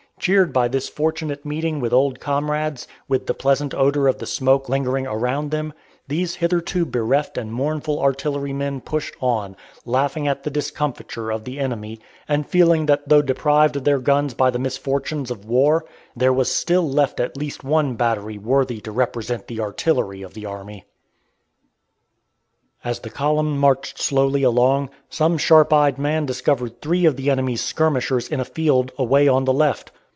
Cheered 0.23 0.53
by 0.53 0.67
this 0.67 0.87
fortunate 0.87 1.45
meeting 1.47 1.79
with 1.79 1.91
old 1.91 2.19
comrades, 2.19 2.87
with 3.07 3.25
the 3.25 3.33
pleasant 3.33 3.73
odor 3.73 4.07
of 4.07 4.19
the 4.19 4.27
smoke 4.27 4.69
lingering 4.69 5.07
around 5.07 5.49
them, 5.49 5.73
these 6.07 6.35
hitherto 6.35 6.85
bereft 6.85 7.39
and 7.39 7.51
mournful 7.51 7.99
artillerymen 7.99 8.81
pushed 8.81 9.15
on, 9.19 9.55
laughing 9.83 10.27
at 10.27 10.43
the 10.43 10.51
discomfiture 10.51 11.31
of 11.31 11.43
the 11.43 11.57
enemy, 11.57 11.99
and 12.29 12.45
feeling 12.47 12.85
that 12.85 13.09
though 13.09 13.23
deprived 13.23 13.75
of 13.77 13.83
their 13.83 13.97
guns 13.97 14.35
by 14.35 14.51
the 14.51 14.59
misfortunes 14.59 15.31
of 15.31 15.43
war, 15.45 15.85
there 16.15 16.31
was 16.31 16.53
still 16.53 16.87
left 16.87 17.19
at 17.19 17.35
least 17.35 17.63
one 17.63 17.95
battery 17.95 18.37
worthy 18.37 18.79
to 18.79 18.91
represent 18.91 19.47
the 19.47 19.59
artillery 19.59 20.21
of 20.21 20.35
the 20.35 20.45
army. 20.45 20.85
As 22.83 22.99
the 22.99 23.09
column 23.09 23.57
marched 23.57 23.97
slowly 23.99 24.43
along, 24.43 24.91
some 25.09 25.39
sharp 25.39 25.73
eyed 25.73 25.97
man 25.97 26.27
discovered 26.27 26.79
three 26.79 27.05
of 27.07 27.15
the 27.15 27.31
enemy's 27.31 27.61
skirmishers 27.63 28.27
in 28.27 28.39
a 28.39 28.45
field 28.45 28.91
away 28.99 29.27
on 29.27 29.45
the 29.45 29.51
left. 29.53 29.91